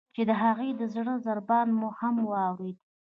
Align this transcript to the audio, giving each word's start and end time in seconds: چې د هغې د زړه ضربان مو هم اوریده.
چې 0.15 0.21
د 0.29 0.31
هغې 0.43 0.69
د 0.79 0.81
زړه 0.95 1.13
ضربان 1.25 1.67
مو 1.79 1.89
هم 1.99 2.15
اوریده. 2.45 2.83